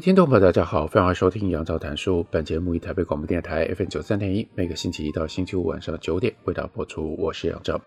[0.00, 2.24] 听众朋友，大家好，欢迎收听杨照谈书。
[2.30, 7.16] 本节目以台北广播电台 FM 九三点一，每个星期一到星期五晚上九点为大家播出。
[7.18, 7.80] 我是杨照。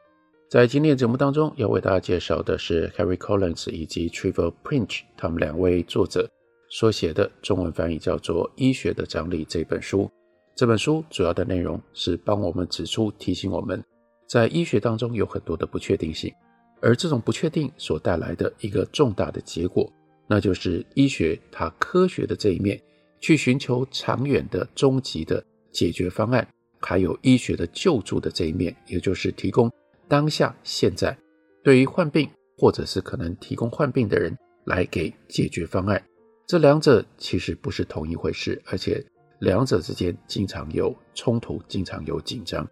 [0.49, 6.29] 在今天的节目当中，要为大家介绍的是 Harry Collins 以及 Trevor Prince 他们两位作者
[6.69, 10.11] 所写的中文翻译叫做《医学的张力》这本书。
[10.53, 13.81] 这本书主要的内容是帮我们指出、提醒我们，
[14.27, 16.33] 在医学当中有很多的不确定性，
[16.81, 19.89] 而这种不确定所带来的一个重大的结果。
[20.31, 22.81] 那就是医学它科学的这一面，
[23.19, 26.47] 去寻求长远的终极的解决方案，
[26.79, 29.69] 还有医学的救助的这一面，也就是提供
[30.07, 31.17] 当下现在
[31.61, 36.01] 对于患病或者是可能提供患病的人来给解决方案。
[36.47, 39.03] 这两者其实不是同一回事，而且
[39.39, 42.65] 两者之间经常有冲突，经常有紧张。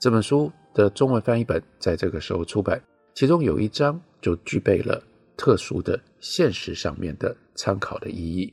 [0.00, 2.82] 这本书的中文翻译本在这个时候出版，
[3.14, 5.04] 其中有一章就具备了。
[5.34, 8.50] 特殊的现实上面的参考的意义。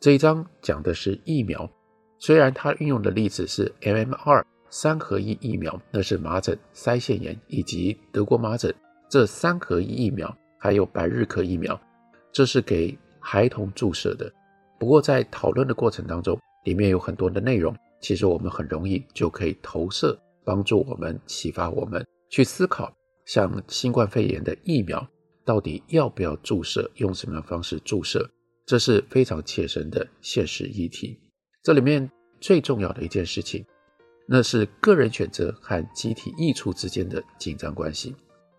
[0.00, 1.70] 这一章讲的是疫苗，
[2.18, 8.74] 虽然它运用的例子是 MMR 三合一疫苗，那是麻疹、腮腺炎以及德国麻疹
[9.08, 11.80] 这三合一疫苗，还有百日咳疫苗，
[12.32, 14.32] 这是给孩童注射的。
[14.80, 22.92] 不过在讨论的过程当中，里面有很多的内容，其实我们很容易就可以投射，帮助我们启发我们去思考，
[23.26, 25.06] 像新冠肺炎的疫苗。
[25.44, 26.90] 到底要不要注射？
[26.96, 28.30] 用什么样方式注射？
[28.64, 31.18] 这是非常切身的现实议题。
[31.62, 32.10] 这里面
[32.40, 33.64] 最重要的一件事情，
[34.26, 38.14] 那是个人选择和集体益处之间的紧张关系。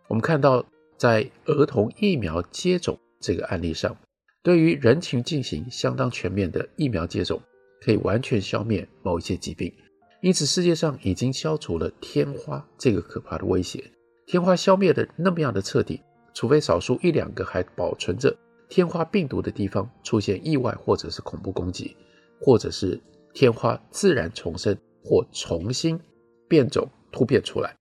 [0.09, 0.65] 我们看到，
[0.97, 3.95] 在儿童疫苗接种这个案例上，
[4.43, 7.41] 对于人群进行相当全面的疫苗接种，
[7.81, 9.73] 可以完全消灭某一些疾病。
[10.21, 13.83] 因此，世界上已经消除了天花这个可怕的威胁。
[14.25, 16.01] 天花消灭的那么样的彻底。
[16.33, 18.35] 除非少数一两个还保存着
[18.69, 21.95] 天花病毒的地方出现意外或者是恐怖攻击，
[22.41, 22.99] 或者是
[23.33, 25.99] 天花自然重生或重新
[26.47, 27.75] 变种突变出来，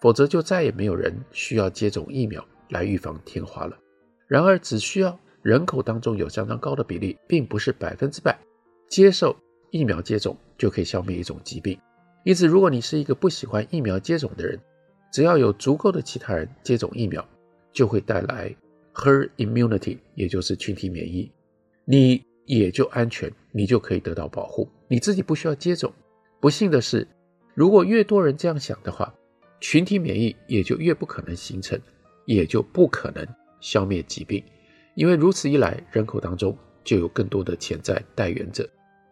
[0.00, 3.76] 否则就再也没有人需要接种疫苗来预防天花了。
[4.26, 8.38] 然而，只需要人口当中有相当高的比例，并不是百分之百
[8.88, 9.36] 接受
[9.70, 11.78] 疫苗接种就可以消灭一种疾病。
[12.24, 14.58] 因此，如果你是一个不喜欢疫苗接种的人，
[15.12, 17.26] 只要有足够的其他人接种疫苗，
[17.72, 18.54] 就会带来
[18.94, 21.30] her immunity，也就是群体免疫，
[21.84, 25.92] 你也就安全，你就可以得到保护，你自己不需要接种。
[26.40, 27.06] 不幸的是，
[27.54, 29.12] 如果越多人这样想的话，
[29.60, 31.78] 群体免疫也就越不可能形成，
[32.26, 33.26] 也就不可能
[33.60, 34.42] 消灭疾病，
[34.94, 38.62] 因为如此一来，人口当中就有更多的潜在带源者。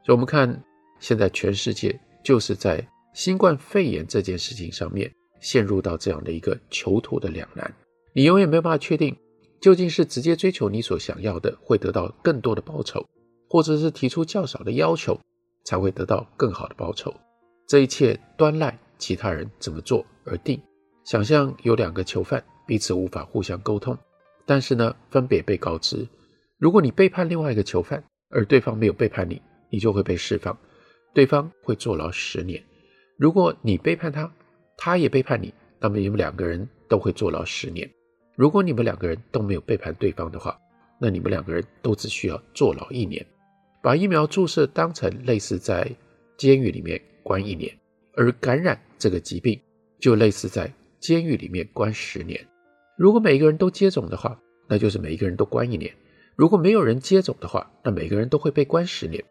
[0.05, 0.63] 所以，我们看
[1.01, 7.75] 现在全世界就是在新冠肺炎这件事情上面陷入到这样的一个囚徒的两难。
[8.17, 9.15] 你永远没有办法确定，
[9.61, 13.05] 究竟是直接追求你所想要的，会得到更多的报酬，
[13.47, 15.21] 或者是提出较少的要求，
[15.67, 17.15] 才会得到更好的报酬。
[17.69, 20.59] 这一切端赖其他人怎么做而定。
[21.05, 23.95] 想象有两个囚犯彼此无法互相沟通，
[24.47, 26.09] 但是呢，分别被告知，
[26.57, 30.57] 如果你背叛另外一个囚犯，而对方没有背叛你，你就会被释放，
[31.13, 32.65] 对方会坐牢十年。
[33.19, 34.33] 如果你背叛他，
[34.79, 37.87] 他也背叛你，那么你们两个人都会坐牢十年。
[38.37, 40.57] 如果你们两个人都没有背叛对方的话，
[41.01, 43.25] 那你们两个人都只需要坐牢一年。
[43.83, 45.91] 把疫苗注射当成类似在
[46.37, 47.75] 监狱里面关一年，
[48.15, 49.59] 而感染这个疾病
[49.99, 52.39] 就类似在监狱里面关十年。
[52.99, 54.39] 如果每个人都接种的话，
[54.69, 55.91] 那就是每一个人都关一年；
[56.35, 59.25] 如果没有人接种的话，那每个人都会被关十年。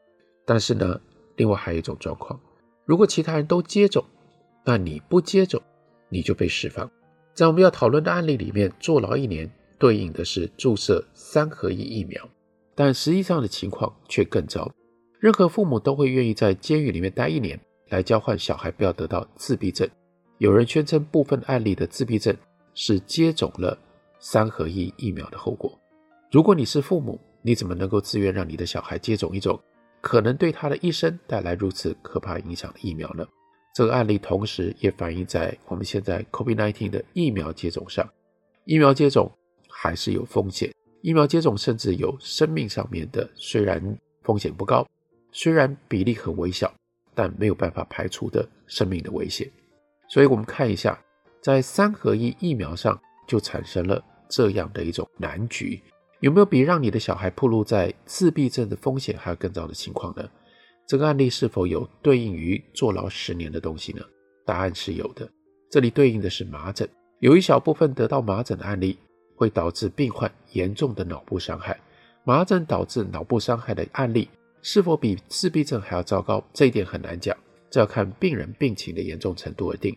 [0.45, 0.99] 但是呢，
[1.35, 2.39] 另外还有一种状况，
[2.85, 4.05] 如果其他人都接种，
[4.63, 5.61] 那你不接种，
[6.09, 6.89] 你就被释放。
[7.35, 12.25] 在我们要讨论的案例里面，坐牢一年对应的是注射三合一疫苗，
[12.73, 14.71] 但实际上的情况却更糟。
[15.19, 17.59] 任何父母都会愿意在监狱里面待一年，
[17.89, 19.85] 来交换小孩不要得到自闭症。
[20.37, 22.33] 有人宣称部分案例的自闭症
[22.73, 23.77] 是接种了
[24.17, 25.77] 三合一疫苗的后果。
[26.31, 29.59] 如果你是父母，你怎么能够自愿让你的小孩接种一种
[29.99, 33.27] 可能对他的一生带来如此可怕影响的疫苗呢？
[33.75, 38.09] 这个案例同时也反映在我们现在 COVID-19 的疫苗接种上。
[38.63, 39.29] 疫苗接种
[39.67, 40.71] 还是有风险。
[41.01, 44.87] 疫苗接种甚至有生命上面的，虽然风险不高，
[45.33, 46.73] 虽然比例很微小，
[47.13, 49.51] 但没有办法排除的生命的危险。
[50.07, 50.97] 所以，我们看一下，
[51.41, 52.97] 在三合一疫苗上
[53.27, 55.83] 就产生了这样的一种难局。
[56.21, 60.25] 有没有比让你的小孩暴露在自闭症的风险还要更糟的情况呢？
[60.87, 64.01] 这个案例是否有对应于坐牢十年的东西呢？
[64.45, 65.27] 答案是有的。
[65.71, 66.87] 这里对应的是麻疹，
[67.19, 68.97] 有一小部分得到麻疹的案例
[69.35, 71.79] 会导致病患严重的脑部伤害。
[72.23, 74.29] 麻疹导致脑部伤害的案例
[74.61, 76.43] 是否比自闭症还要糟糕？
[76.53, 77.35] 这一点很难讲，
[77.69, 79.95] 这要看病人病情的严重程度而定。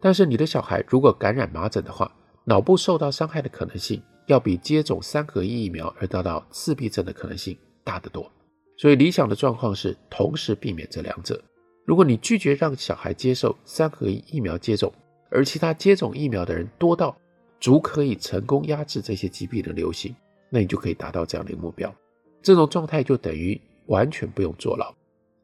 [0.00, 8.30] 但是你的小孩如果感染麻疹的话，脑部受到伤害的可能性要比接种三合一疫苗而得到自闭症的可能性大得多。
[8.76, 11.42] 所以理想的状况是同时避免这两者。
[11.86, 14.92] 如果你拒绝让小孩接受三合一疫苗接种，
[15.30, 17.16] 而其他接种疫苗的人多到
[17.60, 20.14] 足可以成功压制这些疾病的流行，
[20.50, 21.94] 那你就可以达到这样的一个目标。
[22.42, 24.92] 这种状态就等于完全不用坐牢。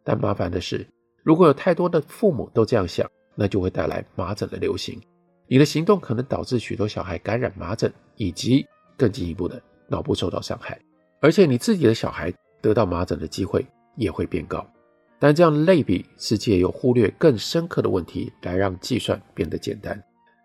[0.04, 0.86] 但麻烦的是，
[1.22, 5.00] 如果有太多的父母都这样想，那就会带来麻疹的流行。
[5.46, 10.80] 你的行动可能导致许多小孩感染麻疹，以及更进一步的脑部受到伤害，
[11.20, 12.32] 而且你自己的小孩。
[12.62, 13.66] 得到麻疹的机会
[13.96, 14.64] 也会变高，
[15.18, 20.02] 但这样类比是借由忽略更深刻的问题来让计算变得简单。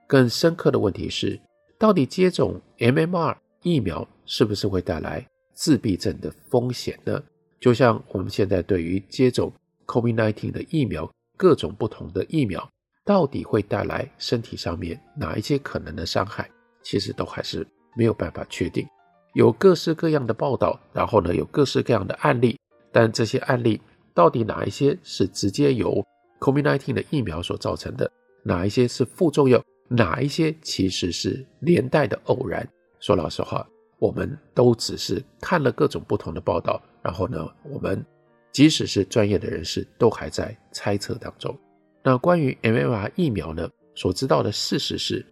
[0.08, 1.40] 更深刻的问题是，
[1.78, 7.22] 到底接种 MMR 疫苗是不是会带来自闭症的风险呢？
[7.60, 9.52] 就像我们现在对于接种
[9.86, 12.68] COVID-19 的疫苗，各种不同的疫苗
[13.06, 16.50] 到底会带来身体上面哪一些可能的伤害，
[16.82, 18.88] 其实都还是没有办法确定。
[19.34, 22.60] 有各式各样的报道，然后呢，有各式各样的案例，
[22.92, 23.80] 但这些案例
[24.14, 26.04] 到底哪一些是直接由
[26.40, 28.10] COVID-19 的疫苗所造成的，
[28.44, 32.68] 哪一些是副作用，哪一些其实是连带的偶然？
[33.00, 33.68] 说老实话，
[34.00, 38.04] 我们都只是看了各种不同的报道，然后呢，我们
[38.52, 41.56] 即使是专业的人士，都还在猜测当中。
[42.04, 45.24] 那关于 MMR 疫苗呢，所知道的事实是，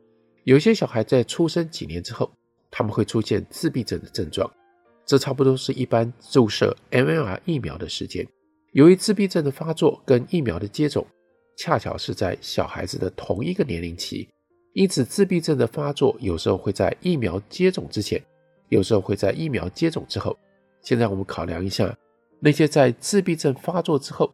[0.43, 2.31] 有些小孩在出生几年之后。
[2.77, 4.51] 他们会出现自闭症的症状，
[5.05, 8.27] 这差不多是一般注射 MMR 疫苗的时间。
[8.73, 11.07] 由于自闭症的发作跟疫苗的接种
[11.55, 14.27] 恰巧是在小孩子的同一个年龄期，
[14.73, 18.21] 因此自闭症的发作有时候会在疫苗接种之前，
[18.67, 20.37] 有时候会在疫苗接种之后。
[20.81, 21.97] 现在我们考量一下
[22.41, 24.31] 那些在自闭症发作之后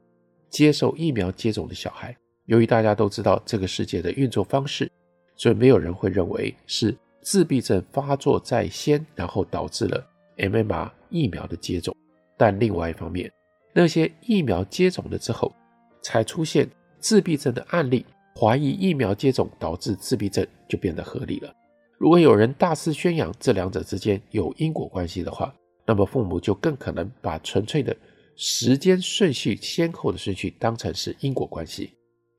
[0.49, 4.91] 接受疫苗接种的小孩，由于大家都知道这个世界的运作方式，
[5.35, 6.97] 所以没有人会认为是。
[7.21, 10.03] 自闭症发作在先，然后导致了
[10.37, 11.95] MMR 疫苗的接种。
[12.37, 13.31] 但另外一方面，
[13.73, 15.53] 那些疫苗接种了之后
[16.01, 16.69] 才出现
[16.99, 21.53] 自闭症的案例，怀疑疫苗接种导致自闭症就变得合理了。
[21.97, 25.53] 如果有人大肆宣扬这两者之间有因果关系的话，
[25.85, 27.95] 那么父母就更可能把纯粹的
[28.35, 31.91] 时间顺序先后的顺序当成是因果关系。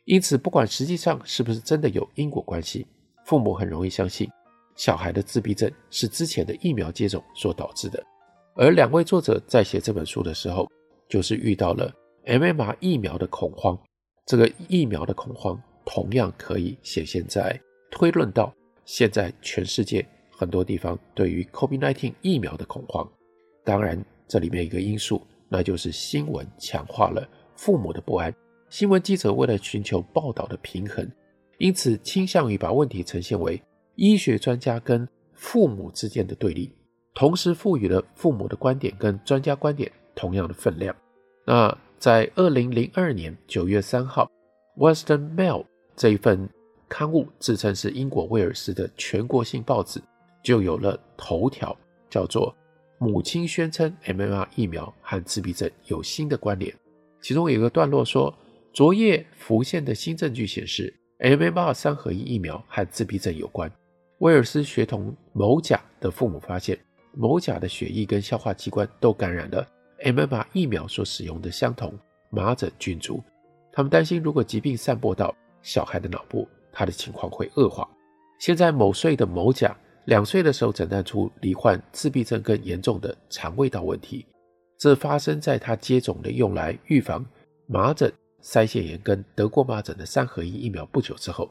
[0.05, 2.85] 因此，不管实际上是不是真的有因果关系，
[3.25, 4.29] 父母很容易相信。
[4.75, 8.03] 小孩的自闭症是之前的疫苗接种所导致的，
[8.55, 10.69] 而两位作者在写这本书的时候，
[11.09, 11.93] 就是遇到了
[12.25, 13.79] MMR 疫苗的恐慌。
[14.27, 17.61] 这个疫苗的恐慌同样可以显现在
[17.91, 23.07] 推论到现在全世界很多地方对于 COVID-19 疫苗的恐慌。
[23.65, 28.35] 当然，这里面一个因素，那就是新闻强化了父母的不安。
[28.71, 31.07] 新闻记者为了寻求报道的平衡，
[31.59, 33.61] 因此倾向于把问题呈现为。
[34.03, 36.73] 医学专家跟父母之间的对立，
[37.15, 40.93] 同时赋予了父母的观点跟专家观点同样的分量。
[41.47, 44.29] 那在二零零二年九月三号，
[44.77, 45.61] 《Western Mail》
[45.95, 46.51] 这一份
[46.89, 50.03] 刊物自称是英国威尔斯的全国性报纸，
[50.43, 51.77] 就有了头条，
[52.11, 52.53] 叫做
[52.99, 56.75] “母亲宣称 MMR 疫苗和自闭症有新的关联”。
[57.23, 58.35] 其中有一个段落说，
[58.73, 63.71] 昨夜浮现的新证据显示，MMR 三合一疫苗和自闭症有关。
[64.23, 66.79] 威尔斯学童某甲的父母发现，
[67.13, 69.67] 某甲的血液跟消化器官都感染了
[70.05, 71.93] MMR 疫苗所使用的相同
[72.31, 73.21] 麻疹菌株。
[73.73, 77.89] 他们担心，如果疾病散播到小孩的脑部，他的情况会恶化。
[78.39, 84.25] 现在，某岁的某甲两岁的时候诊断出罹患自闭症更严重的肠胃道问题，
[84.79, 87.27] 这发生在他接种了用来预防
[87.67, 91.51] 麻疹、腮腺炎跟德国麻疹的三合一疫苗不久之后。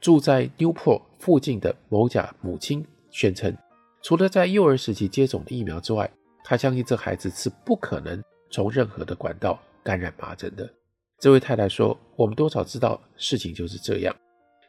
[0.00, 3.54] 住在 Newport 附近的某甲母亲宣称，
[4.02, 6.10] 除了在幼儿时期接种的疫苗之外，
[6.42, 10.68] 她相信这孩子是不可能从任何的管道感染麻疹的。
[11.18, 14.16] 这位太太说：“我们多少知道事情就是这样，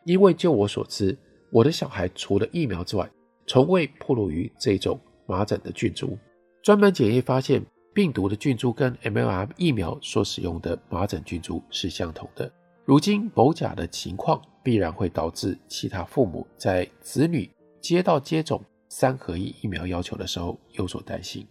[0.03, 1.17] 因为就我所知，
[1.49, 3.09] 我的小孩除了疫苗之外，
[3.47, 6.17] 从未暴露于这种麻疹的菌株。
[6.61, 12.51] 专门检验发现，病毒的菌株跟 MLR 疫苗所使用的麻疹菌株是相同的。
[12.91, 21.47] 如今某甲的情况必然会导致其他父母在子女接到接种三合一疫苗要求的时候有所担心。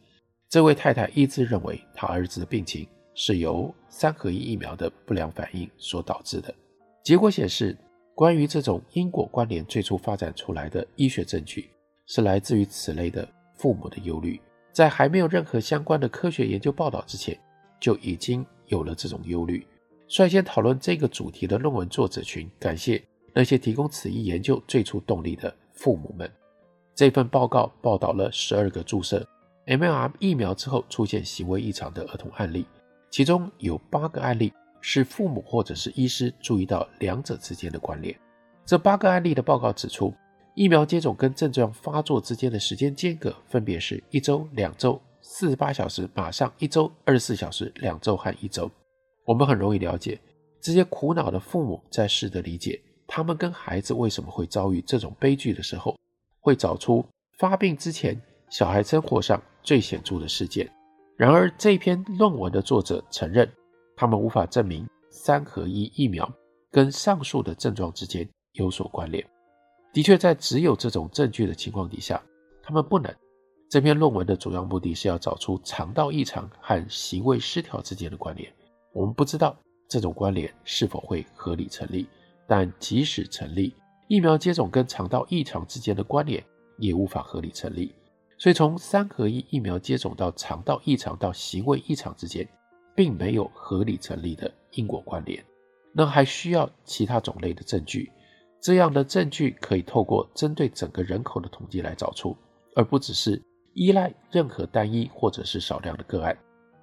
[0.51, 6.55] 这位太太一直认为，她儿子的病情是由三合一疫苗的不良反应所导致的。
[7.03, 7.75] 结果显示，
[8.15, 11.71] 关于这种因果关联最初发展出来的医学证据，
[12.05, 14.39] 是来自于此类的父母的忧虑。
[14.73, 17.35] 在还没有任何相关的科学研究报道之前，
[17.81, 19.67] 就已经有了这种忧虑。
[20.11, 23.01] 率先讨论这个主题的论文作者群，感谢
[23.33, 26.29] 那些提供此一研究最初动力的父母们。
[26.97, 29.25] 这份报告报道了十二个注射。
[29.67, 32.67] mRNA 疫苗之后出现行为异常的儿童案例，
[33.09, 38.13] 其中有八个案例是父母或者是医师注意到两者之间的关联。
[38.67, 40.13] 这八个案例的报告指出，
[40.57, 48.69] 疫苗接种跟症状发作之间的时间间隔分别是一周、两周、四十八小时、马上一周、二十四小时、两周和一周。
[49.25, 50.21] 我们很容易了解
[50.61, 55.97] 这些苦恼的父母在试着理解他们跟孩子为什么会遭遇这种悲剧的时候，
[56.41, 57.05] 会找出
[57.39, 60.71] 发病之前小孩生活上最显著的事件。
[61.17, 63.51] 然而，这篇论文的作者承认，
[63.97, 66.31] 他们无法证明三合一疫苗
[66.71, 69.25] 跟上述的症状之间有所关联。
[69.93, 72.23] 的确，在只有这种证据的情况底下，
[72.63, 73.15] 他们不能。
[73.69, 78.53] 这篇论文的主要目的是要找出肠道异常和行为失调之间的关联。
[78.93, 79.57] 我们不知道
[79.89, 82.07] 这种关联是否会合理成立，
[82.47, 83.75] 但即使成立，
[84.09, 86.43] 疫苗接种跟肠道异常之间的关联
[86.79, 87.95] 也无法合理成立。
[88.39, 92.49] 所以，从三合一疫苗接种到肠道异常到行为异常之间，
[92.97, 95.45] 并没有合理成立的因果关联。
[95.93, 98.11] 那还需要其他种类的证据。
[98.63, 102.37] 这样的证据可以透过针对整个人口的统计来找出，
[102.75, 103.43] 而不只是
[103.75, 106.37] 依赖任何单一或者是少量的个案。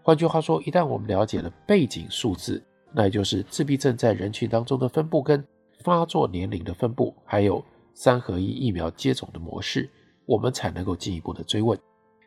[0.07, 5.45] 换句话说，一旦我们了解了背景数字，那也就是自闭症在人群当中的分布跟
[5.83, 7.61] 发作年龄的分布，还有
[7.93, 9.89] 三合一疫苗接种的模式。
[10.25, 11.77] 我们才能够进一步的追问，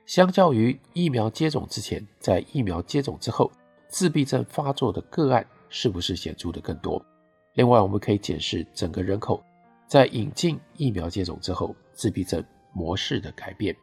[0.05, 3.51] 相较于疫苗接种之前，在疫苗接种之后，
[3.89, 7.03] 自闭症发作的个案是不是显著的更多？
[7.55, 9.43] 另外，我们可以检视整个人口
[9.87, 12.45] 在引进疫苗接种之后，自闭症
[12.75, 13.75] 模式的改变。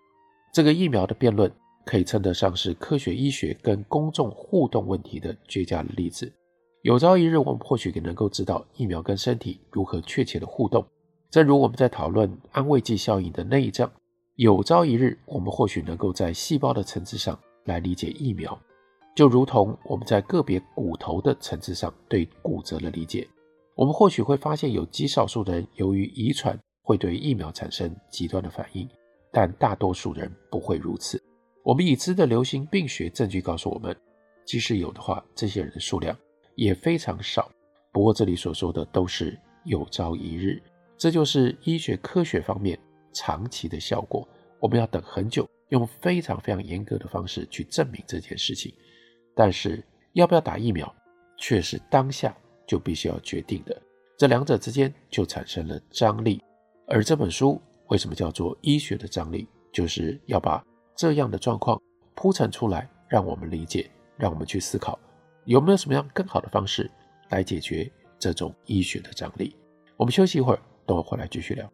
[0.54, 1.52] 这个疫苗的辩论
[1.88, 6.30] 可以称得上是科学医学跟公众互动问题的绝佳例子。
[6.82, 10.86] 有朝一日，我们或许也能够知道疫苗跟身体如何确切的互动。
[11.32, 13.90] 正如我们在讨论安慰剂效应的那一章。
[14.36, 18.58] 有朝一日，我们或许能够在细胞的层次上来理解疫苗，
[19.16, 23.28] 就如同我们在个别骨头的层次上对骨折的理解。
[23.76, 28.88] 我们或许会发现有极少数人由于遗传会对疫苗产生极端的反应，
[29.32, 31.22] 但大多数人不会如此。
[31.68, 33.94] 我们已知的流行病学证据告诉我们，
[34.46, 36.18] 即使有的话，这些人的数量
[36.56, 37.52] 也非常少。
[37.92, 40.64] 不过这里所说的都是有朝一日，
[40.98, 42.80] 这就是医学科学方面。
[43.12, 44.26] 长期的效果，
[44.60, 48.74] 我们要等很久，用非常非常严格的方式去证明这件事情。
[49.36, 49.84] 但是，
[50.14, 50.96] 要不要打疫苗，
[51.38, 52.34] 却是当下
[52.66, 53.76] 就必须要决定的。
[54.18, 56.42] 这两者之间就产生了张力。
[56.88, 59.46] 而这本书为什么叫做医学的张力？
[59.74, 60.64] 就是要把
[60.98, 61.80] 这样的状况
[62.16, 64.98] 铺陈出来，让我们理解，让我们去思考，
[65.46, 66.90] 有没有什么样更好的方式
[67.30, 67.88] 来解决
[68.18, 69.56] 这种医学的张力。
[69.96, 71.70] 我们休息一会儿，等我回来继续聊。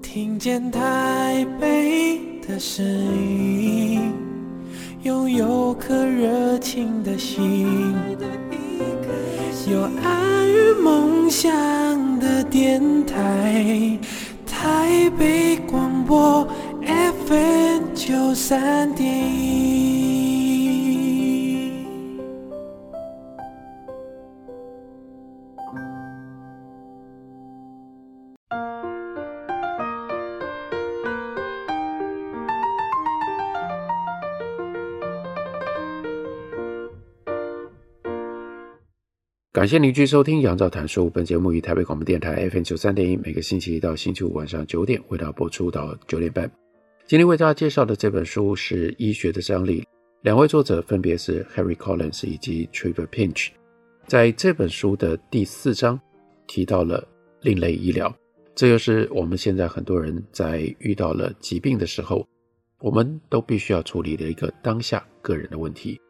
[0.00, 4.14] 听见台北的声音，
[5.02, 7.96] 拥有颗热情的心，
[9.82, 11.50] 有爱与梦想
[12.20, 13.98] 的电台，
[14.46, 16.46] 台北广播
[17.26, 19.10] FM 九三点
[39.62, 41.06] 感谢您继续收听《杨照谈书》。
[41.10, 46.50] 本节目于台北广播电台 FM 九三点一，每个星期一到星期五晚上九点为大家播出到九点半。
[47.06, 49.80] 今天为大家介绍的这本书是《医学的张力》，
[50.22, 53.50] 两位作者分别是 Harry Collins 以及 Trevor Pinch。
[54.08, 56.00] 在这本书的第四章
[56.48, 57.06] 提到了
[57.42, 58.12] 另类医疗，
[58.56, 62.26] 这就是我们现在很多人在遇到了疾病的时候，
[62.80, 66.00] 我们都必须要处理的一个当下个人的问题。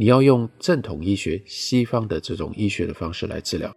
[0.00, 3.74] 你要用正统医学、西方的这种医学的方式来治疗，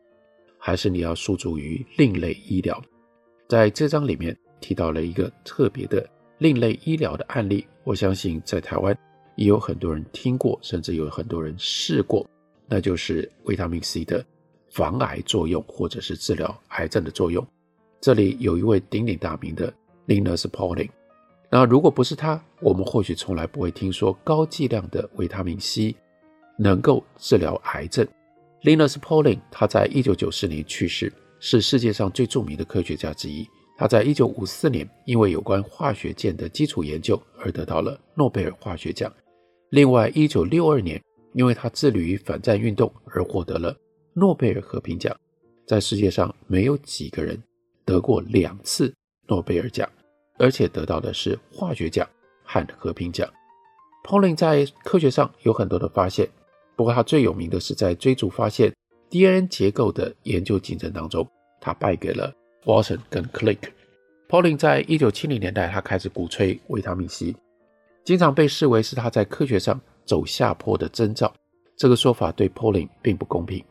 [0.60, 2.80] 还是你要诉诸于另类医疗？
[3.50, 8.96] 在这章里面提到了一个特别的另类医疗的案例，我相信在台湾
[9.36, 12.24] 也有很多人听过，甚至有很多人试过，
[12.68, 14.24] 那就是维他命 C 的
[14.70, 17.44] 防癌作用，或者是治疗癌症的作用。
[18.00, 19.74] 这里有一位鼎鼎大名的
[20.06, 20.92] Linus Pauling，
[21.50, 25.96] 那如果不是他，我们或许从来不会听说高剂量的维他命 C
[26.62, 28.08] 能够治疗癌症。
[28.64, 31.12] Linus Pauling 他在一九九四年去世。
[31.44, 33.50] 是世界上最著名的科学家之一。
[33.76, 39.12] 他在一九五四年因为有关化学键的基础研究而得到了诺贝尔化学奖。
[39.72, 41.02] 另外，一九六二年
[41.34, 43.76] 因为他致力于反战运动而获得了
[44.14, 45.16] 诺贝尔和平奖。
[45.66, 47.42] 在世界上没有几个人
[47.86, 48.94] 得过两次
[49.28, 49.90] 诺贝尔奖，
[50.38, 52.08] 而且得到的是化学奖
[52.44, 53.28] 和和平奖。
[54.04, 56.30] Pauling 在科学上有很多的发现，
[56.76, 58.74] 不过他最有名的是在追逐发现。
[59.10, 63.58] DNA 结构的研究竞争当中，他败给了 Watson 跟 Crick。
[64.30, 67.36] Pauling 在一九七零年代，他开始鼓吹维他命 C，
[68.06, 71.34] 经常被视为是他在科学上走下坡的征兆。
[71.76, 73.62] 这个说法对 Pauling 并不公平。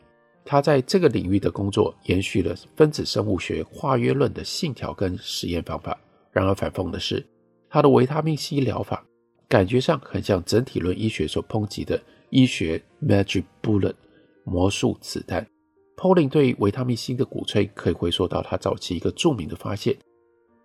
[0.45, 5.99] 他在这个领域的工作延续了分子生物学化约论的信条跟实验方法。
[6.31, 7.25] 然而反讽的是，
[7.67, 9.03] 他的维他命 C 疗法
[9.49, 11.99] 感觉上很像整体论医学所抨击的
[12.31, 13.93] 医学 Magic Bullet。
[14.43, 15.47] 魔术子弹
[15.95, 19.95] ，Pauling 对维他命 C 的鼓吹可以回溯到他早期一个著名的发现，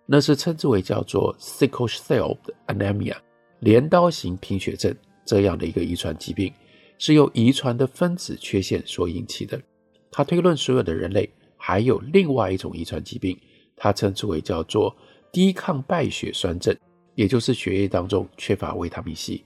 [0.07, 3.15] 那是称之为叫做 sickle cell 的 anemia
[3.59, 4.93] 镰刀型贫血症
[5.23, 6.51] 这样的一个遗传疾病，
[6.97, 9.61] 是由遗传的分子缺陷所引起的。
[10.09, 13.39] 他推论所有的人类还有另外一种遗传疾病，
[13.75, 14.93] 他称之为叫做
[15.31, 16.75] 低抗败血酸症，
[17.13, 19.45] 也就是血液当中缺乏维他命 C。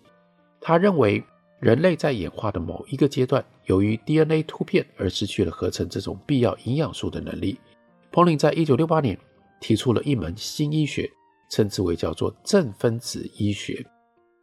[0.61, 1.21] 他认为。
[1.61, 7.55] 人类在演化的某一个阶段，由于 DNA 突变而失去了合成这种必要营养素的能力。
[8.11, 9.15] Pauling 在一九六八年
[9.59, 11.07] 提出了一门新医学，
[11.51, 13.85] 称之为叫做正分子医学，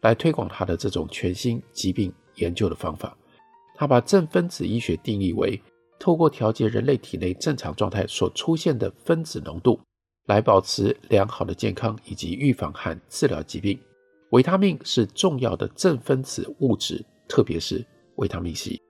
[0.02, 3.18] 来推广他的这种全新疾病研究的方法。
[3.74, 5.61] 他把正分子医学定义为
[5.98, 9.81] 透过调节人类体内正常状态所出现的分子浓度，
[10.26, 13.76] 来保持良好的健康以及预防和治疗疾病。
[14.30, 17.84] 维他命是重要的正分子物质，特别是
[18.16, 18.80] 维他命 C。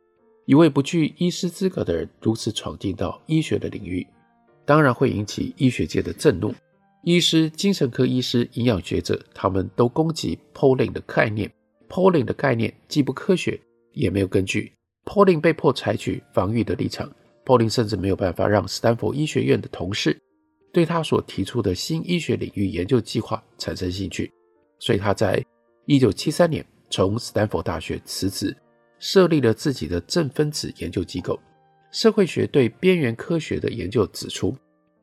[0.46, 4.07] 一位不具医师资格的人如此闯进到医学的领域，
[4.64, 6.55] 当然会引起医学界的震怒。
[7.05, 11.51] 医师、精神科医师、营养学者，他们都攻击 Pauling 的概念。
[11.88, 13.59] Pauling 的概念既不科学，
[13.92, 14.72] 也没有根据。
[15.05, 17.11] Pauling 被迫采取防御的立场。
[17.44, 20.20] Pauling 甚至没有办法让斯坦福医学院的同事
[20.70, 24.31] 对他所提出的新医学领域研究计划产生兴趣。
[24.79, 25.45] 所以他在
[25.87, 28.57] 一九七三年从斯坦福大学辞职，
[28.99, 31.38] 设立了自己的正分子研究机构。
[31.91, 34.55] 社会学对边缘科学的研究指出，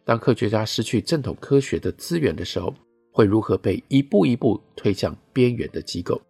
[0.03, 2.73] 当科学家失去正统科学的资源的时候，
[3.11, 6.21] 会如何被一步一步推向边缘的机构。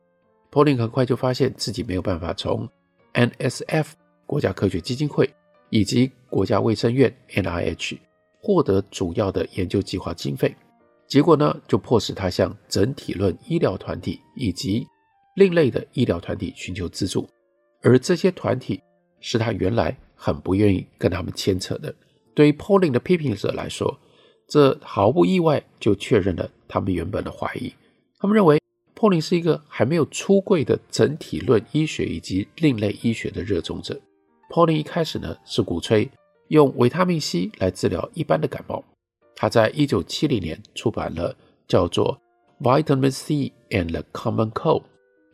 [0.50, 2.68] 柏林很快就发现自己没有办法从
[3.14, 3.88] NSF
[4.26, 5.30] 国家科学基金会
[5.70, 7.98] 以及国家卫生院 NIH
[8.40, 10.56] 获得主要的研究计划经费。
[11.08, 14.86] 结果呢，就迫使他向整体论医疗团体以及
[15.36, 17.28] 另类的医疗团体寻求资助，
[17.82, 18.82] 而这些团体
[19.20, 21.94] 是他原来很不愿意跟他们牵扯的。
[22.34, 24.00] 对于 Pauling 的批评者来说，
[24.48, 27.74] 这毫不意外就确认了他们原本的怀疑。
[28.18, 28.60] 他们认为
[28.96, 34.00] Pauling 是一个还没有出柜的整体论医学以及另类医学的热衷者。
[34.50, 36.10] Pauling 一开始呢，是鼓吹
[36.48, 38.84] 用维他命 C 来治疗一般的感冒。
[39.36, 41.36] 他在一九七零年出版了
[41.68, 42.18] 叫做
[42.64, 44.82] 《Vitamin C and the Common Cold》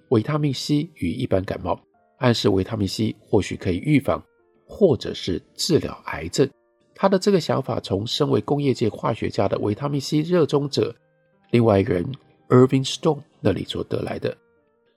[0.09, 1.79] 维他命 C 与一般感冒，
[2.17, 4.21] 暗示维他命 C 或许可以预防
[4.65, 6.49] 或者是治疗癌症。
[6.95, 10.95] 他的这个想法从身为工业界化学家的维他命 C 热衷者
[11.51, 12.05] 另外一个人
[12.49, 14.35] Irving Stone 那里所得来的。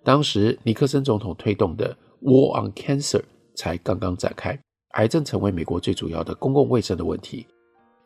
[0.02, 3.22] 当时尼克森总统推动的 War on Cancer
[3.54, 4.58] 才刚刚展开，
[4.92, 7.46] 癌症成为美国最主要的公共卫生的问题。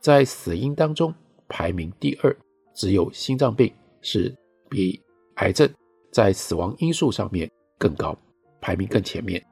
[0.00, 1.12] 在死因当中
[1.48, 2.37] 排名第二，
[2.74, 4.34] 只有心脏病是
[4.70, 5.00] 比
[5.37, 5.68] 癌症
[6.12, 8.16] 在死亡因素上面更高，
[8.61, 9.44] 排名更前面。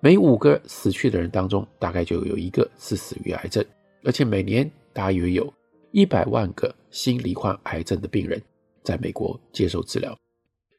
[0.00, 3.64] 每五个死去的人当中，大概就有一个是死于癌症，
[4.04, 5.52] 而且每年大约有
[5.92, 8.40] 一百万个新罹患癌症的病人
[8.82, 10.16] 在美国接受治疗。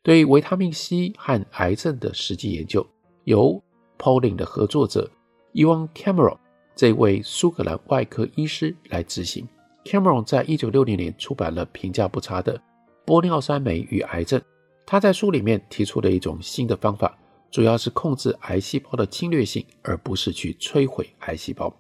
[0.04, 2.86] 对维他命 C 和癌症的实际研究，
[3.24, 3.60] 由
[3.98, 5.10] Pauling 的合作者
[5.54, 6.38] Ewan Cameron。
[6.76, 9.48] 这位苏格兰外科医师来执行。
[9.86, 12.58] Cameron 在一九六零年出版了评价不差的
[13.06, 14.40] 《玻尿酸酶与癌症》。
[14.86, 17.18] 他在书里面提出了一种新的方法，
[17.50, 21.74] 主要是控制癌细胞的侵略性，而不是去摧毁癌细胞。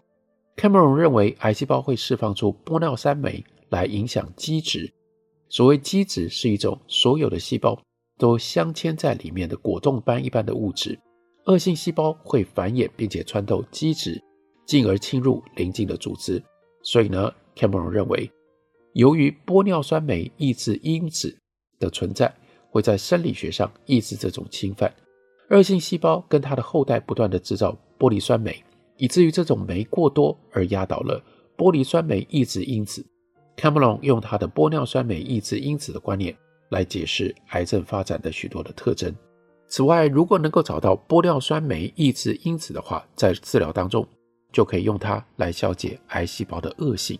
[0.55, 4.91] Cameron 认为，癌细胞会释放出玻尿酸酶来影响基质。
[5.49, 7.79] 所谓基质是一种所有的细胞
[8.17, 10.97] 都镶嵌在里面的果冻般一般的物质。
[11.45, 14.19] 恶性细胞会繁衍，并且穿透基质，
[14.65, 16.41] 进而侵入邻近的组织。
[16.83, 18.29] 所以呢，Cameron 认为，
[18.93, 21.35] 由于玻尿酸酶抑制因子
[21.79, 22.33] 的存在，
[22.69, 24.93] 会在生理学上抑制这种侵犯。
[25.51, 28.63] 恶性细胞跟它的后代不断地制造玻璃酸酶，
[28.97, 31.23] 以至于这种酶过多而压倒了
[31.55, 33.05] 玻璃酸酶抑制因子。
[33.55, 36.35] Cameron 用他的玻尿酸酶抑制因子的观念
[36.69, 39.15] 来解释癌症发展的许多的特征。
[39.67, 44.05] 此外，如果能够找到玻尿酸酶抑制因子的话，在治疗当中
[44.55, 47.19] 就可以用它来消解癌细胞的恶性。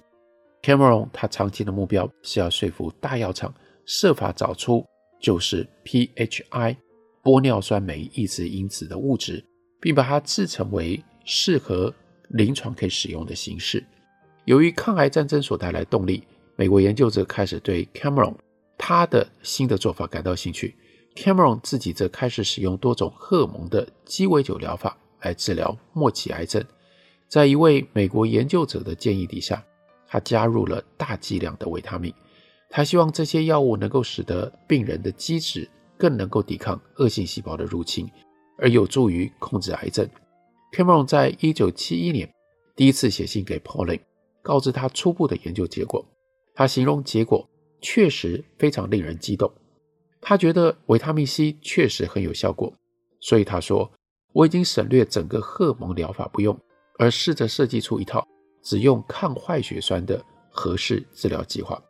[0.62, 3.54] Cameron 他长期的目标是要说服大药厂
[3.86, 4.86] 设法找出
[5.20, 6.78] 就是 PHI
[7.22, 9.44] 玻尿酸酶抑制因子的物质，
[9.82, 11.94] 并把它制成为适合
[12.30, 13.86] 临床可以使用的形式。
[14.46, 16.24] 由于抗癌战争所带来动力，
[16.56, 18.34] 美国研究者开始对 Cameron
[18.78, 20.74] 他的新的做法感到兴趣。
[21.16, 26.64] Cameron 自己则开始使用多种荷尔蒙的鸡尾酒疗法来治疗末期癌症。
[27.36, 29.62] 在一位美国研究者的建议底下，
[30.08, 32.14] 他加入了大剂量的维他命。
[32.70, 38.10] 他希望这些药物能够使得病人的基质更能够抵抗恶性细胞的入侵，
[38.58, 40.10] 而有助于控制癌症。
[40.72, 42.34] Cameron 在一九七一年
[42.74, 44.00] 第一次写信给 Pauling，
[44.42, 46.06] 告知他初步的研究结果。
[46.54, 47.46] 他形容结果
[47.82, 49.52] 确实非常令人激动。
[50.22, 52.72] 他觉得维他命 C 确实很有效果，
[53.20, 53.92] 所以他说
[54.32, 56.58] ：“我已经省略整个荷尔蒙疗法不用，
[56.98, 58.26] 而试着设计出一套
[58.62, 61.82] 只用抗坏血酸的合适治疗计划。”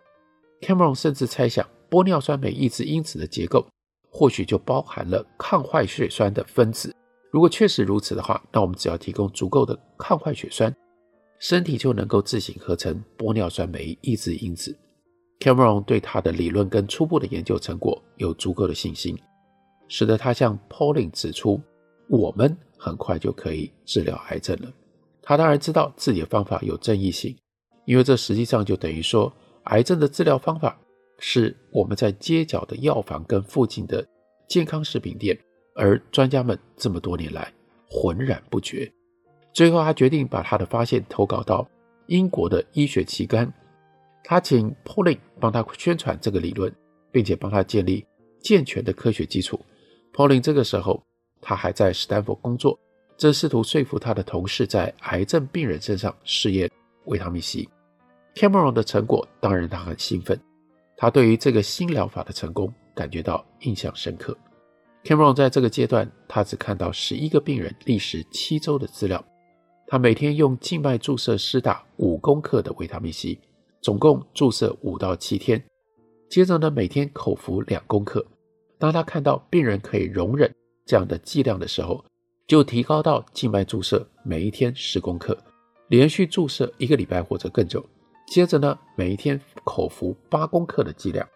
[0.61, 3.67] Cameron 甚至猜想，玻尿酸酶抑制因子的结构
[4.09, 6.95] 或许就包含了抗坏血酸的分子。
[7.31, 10.73] 如果确实如此的话，那我们只要提供足够的抗坏血酸，
[11.37, 14.75] 身体就能够自行合成玻尿酸酶抑制因子。
[15.39, 19.19] Cameron 对他的理论跟初步的研究成果有足够的信心，
[19.89, 21.61] 使得他向 Pauling 指出，
[22.07, 24.71] 我们很快就可以治疗癌症了。
[25.25, 27.35] 他当然知道自己的方法有争议性，
[27.85, 29.33] 因为这实际上就等于说，
[29.63, 30.79] 癌症的治疗方法
[31.17, 34.07] 是我们在街角的药房跟附近的
[34.47, 35.35] 健康食品店，
[35.73, 37.51] 而专家们这么多年来
[37.89, 38.89] 浑然不觉。
[39.51, 41.67] 最后，他决定把他的发现投稿到
[42.07, 43.51] 英国的医学期刊。
[44.23, 46.73] 他请 Pauling 帮他宣传这个理论，
[47.11, 48.05] 并且帮他建立
[48.41, 49.59] 健全的科学基础。
[50.13, 51.01] Pauling 这个时候
[51.41, 52.79] 他还在斯坦福工作，
[53.17, 56.69] 正试图说服他的同事在癌症病人身上试验
[57.05, 57.67] 维他命 C。
[58.35, 60.39] Cameron 的成果当然他很兴奋，
[60.97, 64.37] 他对于这个新疗法的成功感觉到印象深刻。
[65.03, 69.23] Cameron 在这个阶段他只看到十一个病人历时七周的资料，
[69.87, 73.39] 他每天用静脉注射施打五公克的维他命 C。
[73.81, 75.63] 总共注射五到七天，
[76.27, 78.25] 接着呢，每天口服两公克。
[78.79, 80.51] 当他看到病人可以容忍
[80.87, 82.03] 这样的剂量的时候，
[82.47, 85.35] 就提高到静脉注射每一天十公克，
[85.87, 87.83] 连续注射一个礼拜或者更久。
[88.27, 91.27] 接着呢，每一天口服八公克的剂量。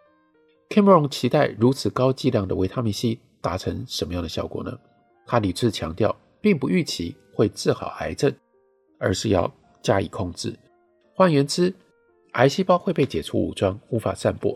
[0.69, 4.77] Cameron 期待如此高剂量的维他命 C 达成什么样的效果呢？
[5.25, 8.31] 他屡次强调，并不预期会治好癌症，
[8.99, 10.55] 而是要加以控制。
[11.15, 11.73] 换言之，
[12.33, 14.55] 癌细胞会被解除武装，无法散播，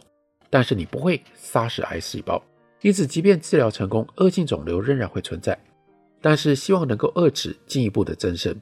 [0.51, 2.39] 但是你不会杀死癌细胞。
[2.81, 5.57] 因此，即便治疗成功，恶性肿瘤仍然会存在。
[6.23, 8.55] 但是，希望能够遏制进一步的增生。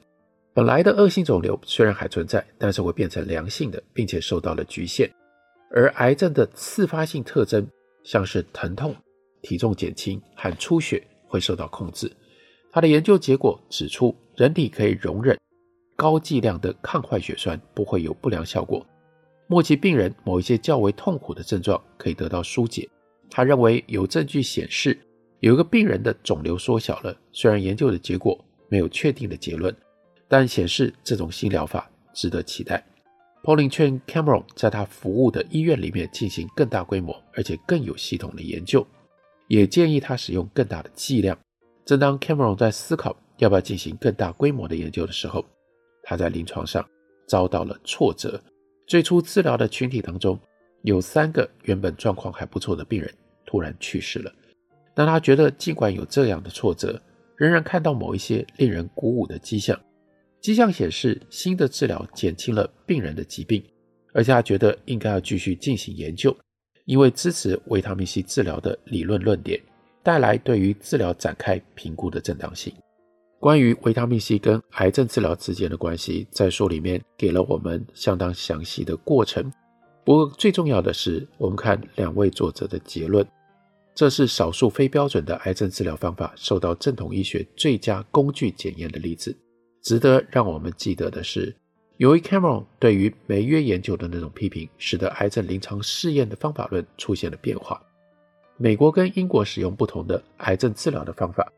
[0.52, 5.08] 本来的恶性肿瘤虽然还存在，但是会变成良性的，并且受到了局限。
[5.70, 7.64] 而癌症的次发性特征，
[8.02, 8.92] 像是疼痛、
[9.42, 12.10] 体重减轻和出血，会受到控制。
[12.72, 15.38] 他的研究结果指出，人体可以容忍
[15.94, 18.84] 高剂量的抗坏血酸，不会有不良效果。
[19.46, 22.88] 末期病人某一些较为痛苦的症状可以得到纾解。
[23.30, 24.98] 他认为有证据显示，
[25.42, 27.16] 有一个病人的肿瘤缩小了。
[27.32, 29.74] 虽然研究的结果没有确定的结论，
[30.28, 32.84] 但显示这种新疗法值得期待。
[33.42, 38.86] Pauling 劝 Cameron 在他服务的医院里面进行更大规模而且更有系统的研究，
[39.48, 41.36] 也建议他使用更大的剂量。
[41.84, 45.44] 正当 Cameron 在思考要不要进行更大规模的研究的时候，
[46.04, 46.88] 他在临床上
[47.26, 48.40] 遭到了挫折。
[48.86, 50.38] 最初治疗的群体当中，
[50.82, 53.12] 有三个原本状况还不错的病人
[53.44, 54.32] 突然去世了。
[54.94, 57.00] 但他觉得，尽管有这样的挫折，
[57.36, 59.78] 仍然看到某一些令人鼓舞的迹象。
[60.40, 63.62] 迹象显示，新的治疗减轻了病人的疾病，
[64.12, 66.36] 而且他觉得应该要继续进行研究，
[66.84, 69.60] 因为支持维他命 C 治疗的理论论点
[70.02, 72.74] 带来对于治疗展开评估的正当性。
[73.38, 79.50] 关于维他命 C 跟癌症治疗之间的关系，在书里面给了我们相当详细的过程。
[80.04, 83.26] 不过最重要的是，我们看两位作者的结论。
[83.94, 89.36] 这是少数非标准的癌症治疗方法受到正统医学最佳工具检验的例子。
[89.82, 91.54] 值得让我们记得的是，
[91.98, 97.82] 由于 Cameron 对于梅约研究的那种批评，使得癌症临床试验的方法论出现了变化。
[98.56, 101.52] 美国跟英国使用不同的癌症治疗的方法，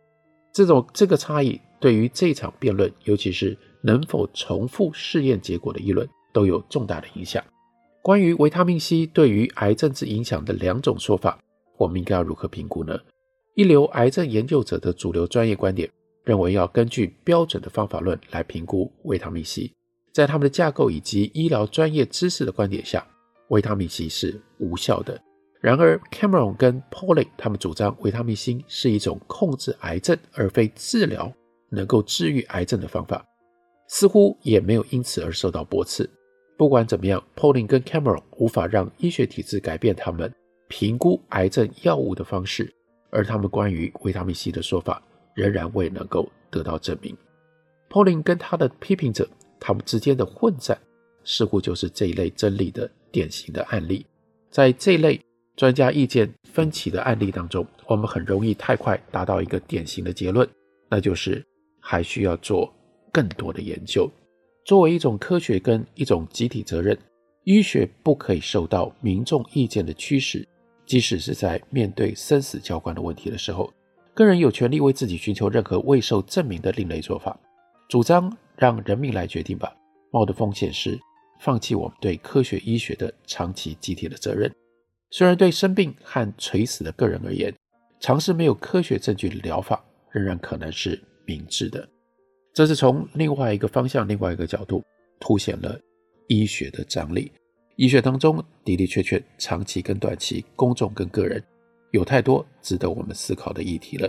[0.52, 7.44] 这种这个差异对于这场辩论，尤其是能否重复试验结果的议论，都有重大的影响。
[8.02, 11.38] 关于维他命 C 对于癌症之影响的两种说法。
[11.76, 12.98] 我们应该要如何评估呢？
[13.54, 15.88] 一流癌症研究者的主流专业观点
[16.24, 19.70] 认为，要根据标准的方法论来评估维他命 C。
[20.12, 23.06] 在他们的架构以及医疗专业知识的观点下，
[23.48, 25.20] 维他命 C 是无效的。
[25.60, 31.32] 然而，Cameron 跟 Pauling 他们主张维他命 C 是一种控制癌症而非治疗，
[31.70, 33.24] 能够治愈癌症的方法，
[33.88, 36.08] 似乎也没有因此而受到驳斥。
[36.56, 40.32] 不管怎么样，Pauling 跟 Cameron 无法让医学体制改变他们。
[40.76, 42.68] 评估癌症药物的方式，
[43.10, 45.00] 而他们关于维他命 C 的说法
[45.32, 47.16] 仍然未能够得到证明。
[47.88, 49.28] Pauling 跟他的批评者，
[49.60, 50.76] 他们之间的混战，
[51.22, 54.04] 似乎就是这一类真理的典型的案例。
[54.50, 55.20] 在这类
[55.54, 60.48] 专家意见分歧的案例当中，我们很容易太快达到一个典型的结论，
[60.90, 61.40] 那就是
[61.78, 62.74] 还需要做
[63.12, 64.10] 更多的研究。
[64.64, 66.98] 作为一种科学跟一种集体责任，
[67.44, 70.44] 医学不可以受到民众意见的驱使。
[70.86, 73.72] 即使是在面对生死交关的问题的时候，
[74.12, 77.38] 个人有权利为自己寻求任何未受证明的另类做法。
[77.88, 79.74] 主张让人民来决定吧，
[80.10, 80.98] 冒的风险是
[81.40, 84.50] 放弃我们对科学医学的长期集体的责任。
[85.10, 87.54] 虽然对生病和垂死的个人而言，
[88.00, 91.88] 尝试没有科学证据的疗法仍然可能是明智的。
[92.52, 94.82] 这是从另外一个方向、另外一个角度
[95.20, 95.78] 凸显了
[96.28, 97.32] 医学的张力。
[97.76, 101.42] 医学当中的的确确，长期跟短期，公众跟个人，
[101.90, 104.08] 有太多值得我们思考的议题了。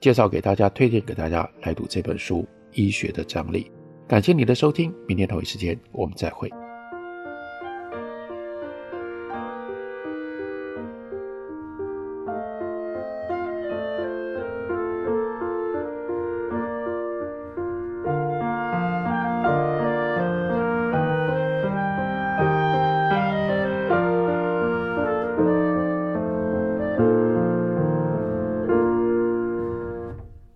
[0.00, 2.40] 介绍给大家，推荐给大家来读这本书
[2.72, 3.64] 《医学的张力》。
[4.08, 6.50] 感谢你的收听，明天同一时间我们再会。